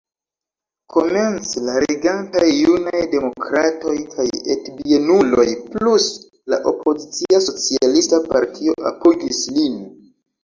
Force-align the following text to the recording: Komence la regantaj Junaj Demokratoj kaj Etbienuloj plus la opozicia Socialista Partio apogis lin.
Komence 0.93 1.59
la 1.65 1.73
regantaj 1.83 2.45
Junaj 2.53 3.01
Demokratoj 3.11 3.93
kaj 4.15 4.25
Etbienuloj 4.55 5.45
plus 5.75 6.07
la 6.53 6.59
opozicia 6.71 7.43
Socialista 7.51 8.21
Partio 8.33 8.75
apogis 8.93 9.43
lin. 9.59 9.77